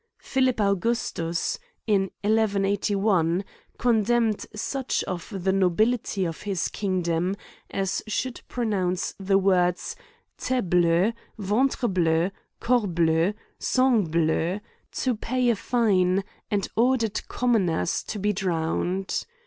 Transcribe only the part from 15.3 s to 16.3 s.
a fine,